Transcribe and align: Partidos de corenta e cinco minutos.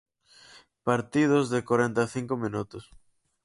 Partidos 0.89 1.45
de 1.53 1.59
corenta 1.69 2.01
e 2.07 2.11
cinco 2.15 2.35
minutos. 2.45 2.83